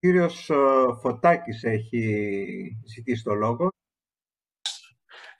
[0.00, 0.54] κύριος ε,
[1.00, 3.72] Φωτάκης έχει ζητήσει το λόγο.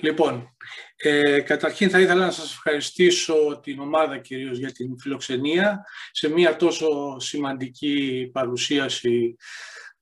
[0.00, 0.56] Λοιπόν,
[0.96, 6.56] ε, καταρχήν θα ήθελα να σας ευχαριστήσω την ομάδα κυρίως για την φιλοξενία σε μια
[6.56, 9.36] τόσο σημαντική παρουσίαση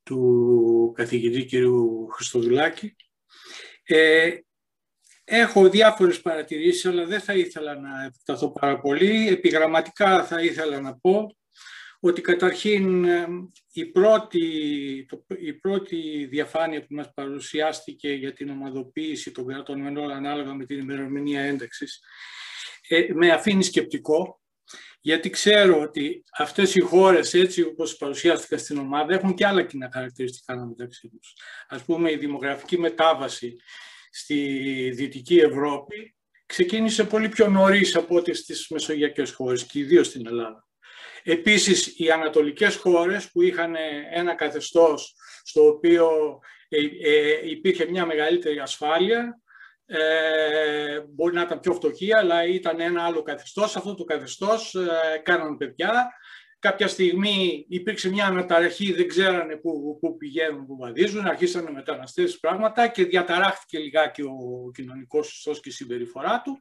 [0.03, 2.97] του καθηγητή κυρίου Χριστοδουλάκη.
[3.83, 4.31] Ε,
[5.25, 9.29] έχω διάφορες παρατηρήσεις, αλλά δεν θα ήθελα να επεκταθώ πάρα πολύ.
[9.29, 11.37] Επιγραμματικά θα ήθελα να πω
[12.01, 13.05] ότι καταρχήν
[13.73, 14.47] η πρώτη,
[15.41, 20.79] η πρώτη διαφάνεια που μας παρουσιάστηκε για την ομαδοποίηση των κρατών μενών ανάλογα με την
[20.79, 22.01] ημερομηνία ένταξης
[22.89, 24.41] ε, με αφήνει σκεπτικό
[25.07, 29.91] γιατί ξέρω ότι αυτές οι χώρες έτσι όπως παρουσιάστηκαν στην ομάδα έχουν και άλλα κοινά
[29.93, 31.35] χαρακτηριστικά μεταξύ τους.
[31.69, 33.57] Ας πούμε η δημογραφική μετάβαση
[34.11, 34.41] στη
[34.95, 40.66] Δυτική Ευρώπη ξεκίνησε πολύ πιο νωρίς από ό,τι στις μεσογειακές χώρες και ιδίως στην Ελλάδα.
[41.29, 43.75] Επίσης, οι ανατολικές χώρες που είχαν
[44.13, 46.79] ένα καθεστώς στο οποίο ε,
[47.11, 49.41] ε, υπήρχε μια μεγαλύτερη ασφάλεια,
[49.87, 53.77] ε, μπορεί να ήταν πιο φτωχοί, αλλά ήταν ένα άλλο καθεστώς.
[53.77, 56.13] Αυτό το καθεστώς ε, κάναν παιδιά
[56.59, 62.89] κάποια στιγμή υπήρξε μια αναταραχή, δεν ξέρανε πού, πού πηγαίνουν, πού βαδίζουν, αρχίσανε μεταναστές πράγματα
[62.89, 66.61] και διαταράχθηκε λιγάκι ο κοινωνικός ιστός και η συμπεριφορά του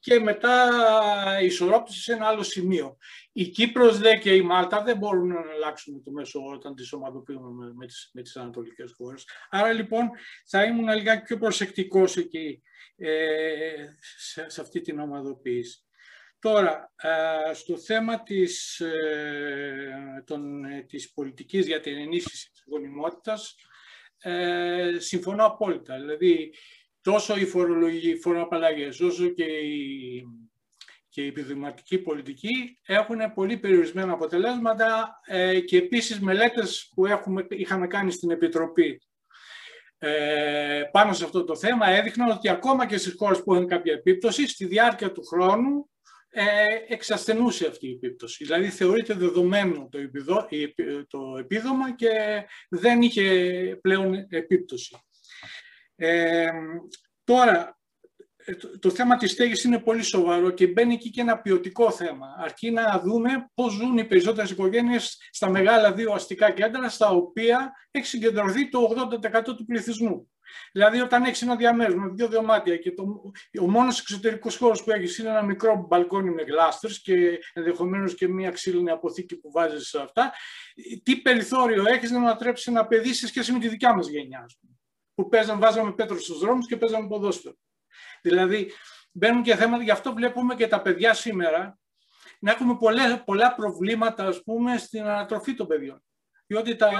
[0.00, 0.70] και μετά
[1.42, 2.96] ισορρόπησε σε ένα άλλο σημείο.
[3.32, 7.72] Η Κύπρος δε και η Μάλτα δεν μπορούν να αλλάξουν το μέσο όταν τις ομαδοποιούμε
[7.74, 9.24] με, τις, με τις ανατολικές χώρες.
[9.50, 10.10] Άρα λοιπόν
[10.46, 12.62] θα ήμουν λιγάκι πιο προσεκτικός εκεί
[12.96, 13.08] ε,
[14.16, 15.83] σε, σε αυτή την ομαδοποίηση.
[16.44, 16.92] Τώρα,
[17.52, 23.54] στο θέμα της, ε, των, ε, της πολιτικής για την ενίσχυση της γονιμότητας,
[24.18, 25.96] ε, συμφωνώ απόλυτα.
[25.96, 26.54] Δηλαδή,
[27.00, 30.22] τόσο οι φορολογικοί φοροαπαλλαγές, όσο και η,
[31.08, 35.20] και η επιδηματική πολιτική έχουν πολύ περιορισμένα αποτελέσματα
[35.64, 39.02] και επίσης μελέτες που έχουμε, είχαμε κάνει στην Επιτροπή
[40.90, 44.48] πάνω σε αυτό το θέμα έδειχναν ότι ακόμα και στις χώρες που έχουν κάποια επίπτωση,
[44.48, 45.93] στη διάρκεια του χρόνου ε,
[46.88, 48.44] εξασθενούσε αυτή η επίπτωση.
[48.44, 50.48] Δηλαδή θεωρείται δεδομένο το, επιδο,
[51.08, 54.96] το επίδομα και δεν είχε πλέον επίπτωση.
[55.96, 56.50] Ε,
[57.24, 57.78] τώρα,
[58.80, 62.26] το, θέμα της στέγης είναι πολύ σοβαρό και μπαίνει εκεί και ένα ποιοτικό θέμα.
[62.38, 67.72] Αρκεί να δούμε πώς ζουν οι περισσότερες οικογένειες στα μεγάλα δύο αστικά κέντρα, στα οποία
[67.90, 69.08] έχει συγκεντρωθεί το
[69.46, 70.28] 80% του πληθυσμού.
[70.72, 74.90] Δηλαδή, όταν έχεις ένα διαμέρισμα με δύο δωμάτια και το, ο μόνος εξωτερικός χώρος που
[74.90, 79.88] έχεις είναι ένα μικρό μπαλκόνι με γλάστρες και ενδεχομένως και μια ξύλινη αποθήκη που βάζεις
[79.88, 80.32] σε αυτά,
[81.02, 84.46] τι περιθώριο έχεις να ανατρέψεις ένα παιδί σε σχέση με τη δικιά μας γενιά,
[85.14, 87.56] που παίζαν, βάζαμε πέτρο στους δρόμους και παίζαμε ποδόσφαιρο.
[88.22, 88.70] Δηλαδή,
[89.12, 91.78] μπαίνουν και θέματα, γι' αυτό βλέπουμε και τα παιδιά σήμερα
[92.40, 96.02] να έχουμε πολλά, πολλά προβλήματα, ας πούμε, στην ανατροφή των παιδιών
[96.46, 96.90] διότι τα,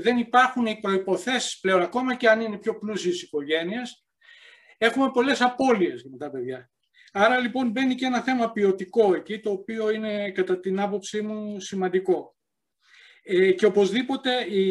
[0.00, 4.06] δεν υπάρχουν οι προϋποθέσεις πλέον, ακόμα και αν είναι πιο πλούσιες οικογένειες,
[4.78, 6.70] έχουμε πολλές απώλειες με τα παιδιά.
[7.12, 11.60] Άρα λοιπόν μπαίνει και ένα θέμα ποιοτικό εκεί, το οποίο είναι κατά την άποψή μου
[11.60, 12.36] σημαντικό.
[13.22, 14.64] Ε, και οπωσδήποτε η,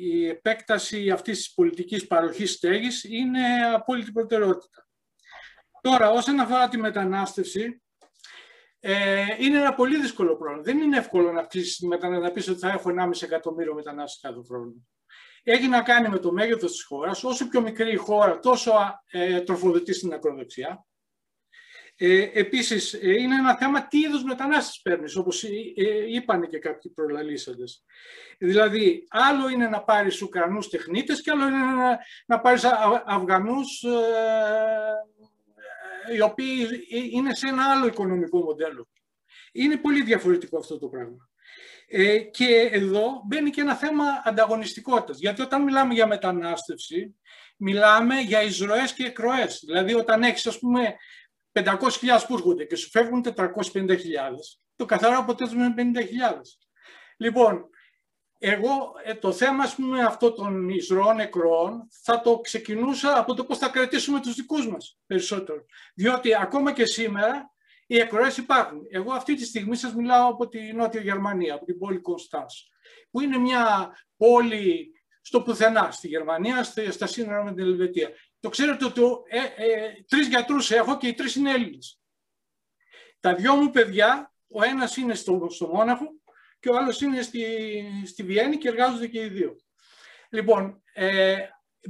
[0.00, 3.42] η επέκταση αυτής της πολιτικής παροχής στέγης είναι
[3.74, 4.85] απόλυτη προτεραιότητα.
[5.86, 7.82] Τώρα, όσον αφορά τη μετανάστευση,
[8.80, 10.62] ε, είναι ένα πολύ δύσκολο πρόβλημα.
[10.62, 11.78] Δεν είναι εύκολο να, πεις,
[12.20, 14.74] να πεις ότι θα έχω 1,5 εκατομμύριο μετανάστες κάθε χρόνο.
[15.42, 17.24] Έχει να κάνει με το μέγεθος της χώρας.
[17.24, 18.72] Όσο πιο μικρή η χώρα, τόσο
[19.10, 20.86] ε, τροφοδοτεί στην ακροδεξιά.
[21.98, 26.58] Ε, επίσης, ε, είναι ένα θέμα τι είδους μετανάστες παίρνεις, όπως ε, ε, είπαν και
[26.58, 27.84] κάποιοι προλαλήσαντες.
[28.38, 32.64] Δηλαδή, άλλο είναι να πάρεις Ουκρανούς τεχνίτες και άλλο είναι να, να πάρεις
[33.06, 33.84] Αφγανούς
[36.14, 36.68] οι οποίοι
[37.10, 38.88] είναι σε ένα άλλο οικονομικό μοντέλο.
[39.52, 41.28] Είναι πολύ διαφορετικό αυτό το πράγμα.
[41.88, 45.18] Ε, και εδώ μπαίνει και ένα θέμα ανταγωνιστικότητας.
[45.18, 47.16] Γιατί όταν μιλάμε για μετανάστευση,
[47.56, 49.62] μιλάμε για εισρωές και εκροές.
[49.66, 50.96] Δηλαδή όταν έχεις, ας πούμε,
[51.52, 53.96] 500.000 που έρχονται και σου φεύγουν 450.000,
[54.76, 56.40] το καθαρό αποτέλεσμα είναι 50.000.
[57.16, 57.68] Λοιπόν,
[58.38, 63.44] εγώ ε, το θέμα ας πούμε, αυτό των εισρώων νεκρών θα το ξεκινούσα από το
[63.44, 65.64] πώς θα κρατήσουμε τους δικούς μας περισσότερο.
[65.94, 67.50] Διότι ακόμα και σήμερα
[67.86, 68.80] οι εκροές υπάρχουν.
[68.90, 72.70] Εγώ αυτή τη στιγμή σας μιλάω από τη Νότια Γερμανία, από την πόλη Κωνστάς,
[73.10, 74.90] που είναι μια πόλη
[75.20, 78.10] στο πουθενά, στη Γερμανία, στα σύνορα με την Ελβετία.
[78.40, 82.00] Το ξέρετε ότι ε, ε, τρεις γιατρούς έχω και οι τρεις είναι Έλληνες.
[83.20, 86.04] Τα δυο μου παιδιά, ο ένας είναι στο, στο Μόναχο
[86.66, 87.44] και ο άλλος είναι στη,
[88.06, 89.56] στη Βιέννη και εργάζονται και οι δύο.
[90.30, 91.36] Λοιπόν, ε,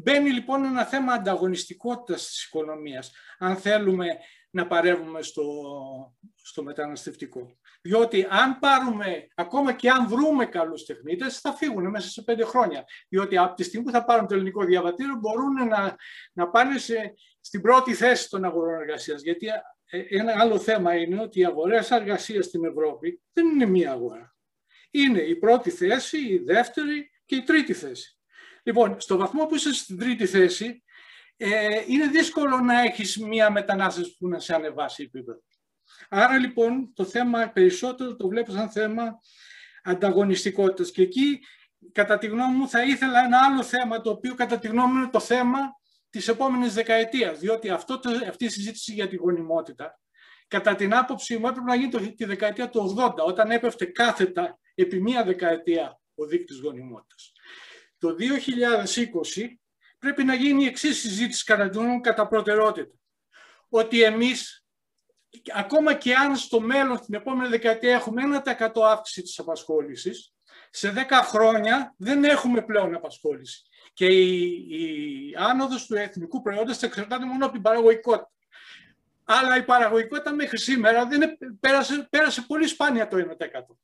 [0.03, 4.07] μπαίνει λοιπόν ένα θέμα ανταγωνιστικότητας της οικονομίας, αν θέλουμε
[4.51, 5.45] να παρεύουμε στο,
[6.35, 7.59] στο μεταναστευτικό.
[7.83, 12.85] Διότι αν πάρουμε, ακόμα και αν βρούμε καλούς τεχνίτες, θα φύγουν μέσα σε πέντε χρόνια.
[13.09, 15.97] Διότι από τη στιγμή που θα πάρουν το ελληνικό διαβατήριο μπορούν να,
[16.33, 19.23] να πάνε σε, στην πρώτη θέση των αγορών εργασίας.
[19.23, 19.47] Γιατί
[19.87, 24.36] ε, ένα άλλο θέμα είναι ότι οι αγορές εργασίας στην Ευρώπη δεν είναι μία αγορά.
[25.01, 28.19] Είναι η πρώτη θέση, η δεύτερη και η τρίτη θέση.
[28.63, 30.83] Λοιπόν, στο βαθμό που είσαι στην τρίτη θέση,
[31.37, 35.43] ε, είναι δύσκολο να έχεις μία μετανάστευση που να σε ανεβάσει επίπεδο.
[36.09, 39.21] Άρα λοιπόν το θέμα περισσότερο το βλέπω σαν θέμα
[39.83, 41.41] ανταγωνιστικότητας και εκεί
[41.93, 44.99] κατά τη γνώμη μου θα ήθελα ένα άλλο θέμα το οποίο κατά τη γνώμη μου
[44.99, 45.59] είναι το θέμα
[46.11, 50.01] της επόμενης δεκαετίας διότι αυτό, αυτή η συζήτηση για τη γονιμότητα
[50.49, 54.59] κατά την άποψή μου έπρεπε να γίνει το, τη δεκαετία του 80 όταν έπεφτε κάθετα
[54.83, 57.33] επί μία δεκαετία ο δείκτης γονιμότητας.
[57.99, 59.59] Το 2020
[59.99, 62.95] πρέπει να γίνει η εξής συζήτηση κατά την κατά προτεραιότητα.
[63.69, 64.65] Ότι εμείς
[65.55, 70.35] ακόμα και αν στο μέλλον, την επόμενη δεκαετία, έχουμε 1% αύξηση της απασχόλησης,
[70.71, 73.63] σε 10 χρόνια δεν έχουμε πλέον απασχόληση.
[73.93, 78.31] Και η, η άνοδος του εθνικού προϊόντος θα εξαρτάται μόνο από την παραγωγικότητα.
[79.25, 83.77] Αλλά η παραγωγικότητα μέχρι σήμερα δεν πέρασε, πέρασε πολύ σπάνια το 1%.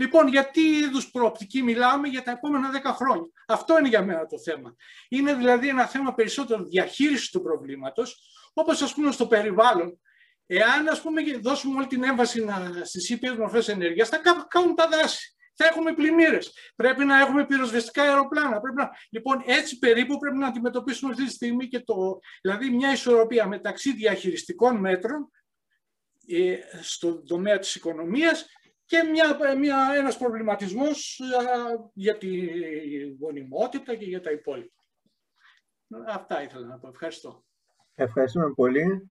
[0.00, 3.30] Λοιπόν, γιατί είδους προοπτική μιλάμε για τα επόμενα 10 χρόνια.
[3.46, 4.76] Αυτό είναι για μένα το θέμα.
[5.08, 8.20] Είναι δηλαδή ένα θέμα περισσότερο διαχείρισης του προβλήματος,
[8.52, 10.00] όπως ας πούμε στο περιβάλλον.
[10.46, 12.46] Εάν ας πούμε δώσουμε όλη την έμβαση
[12.82, 15.34] στις ήπιες μορφές ενέργειας, θα κάνουν τα δάση.
[15.54, 16.52] Θα έχουμε πλημμύρες.
[16.76, 18.60] Πρέπει να έχουμε πυροσβεστικά αεροπλάνα.
[18.60, 18.90] Πρέπει να...
[19.10, 22.18] Λοιπόν, έτσι περίπου πρέπει να αντιμετωπίσουμε αυτή τη στιγμή και το...
[22.42, 25.30] δηλαδή μια ισορροπία μεταξύ διαχειριστικών μέτρων
[26.26, 28.46] ε, στον τομέα της οικονομίας
[28.90, 31.20] και μια, μια, ένας προβληματισμός
[31.92, 32.28] για τη
[33.20, 34.84] γονιμότητα και για τα υπόλοιπα.
[36.06, 36.88] Αυτά ήθελα να πω.
[36.88, 37.44] Ευχαριστώ.
[37.94, 39.08] Ευχαριστούμε πολύ.